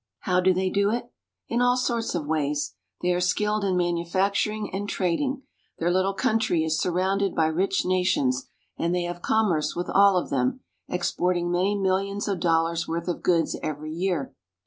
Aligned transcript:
How 0.21 0.39
do 0.41 0.51
they 0.51 0.71
do 0.71 0.89
it? 0.89 1.11
In 1.47 1.61
all 1.61 1.77
sorts 1.77 2.15
of 2.15 2.25
ways. 2.25 2.73
They 3.03 3.13
are 3.13 3.21
skilled 3.21 3.63
in 3.63 3.77
manufacturing 3.77 4.73
and 4.73 4.89
trading. 4.89 5.43
Their 5.77 5.91
little 5.91 6.15
country 6.15 6.63
is 6.63 6.79
surrounded 6.79 7.35
by 7.35 7.45
rich 7.45 7.85
nations, 7.85 8.47
and 8.79 8.95
they 8.95 9.03
have 9.03 9.21
commerce 9.21 9.75
with 9.75 9.91
all 9.91 10.17
of 10.17 10.31
them, 10.31 10.61
export 10.89 11.37
ing 11.37 11.51
many 11.51 11.75
million 11.75 12.17
dol 12.39 12.63
lars' 12.63 12.87
worth 12.87 13.07
of 13.07 13.21
goods 13.21 13.55
every 13.61 13.91
year. 13.93 14.33